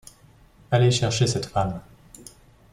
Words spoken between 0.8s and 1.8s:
chercher cette femme…